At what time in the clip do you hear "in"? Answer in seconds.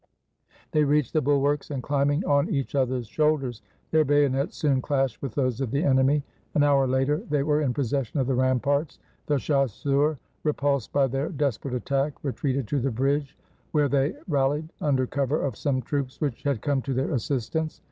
7.61-7.71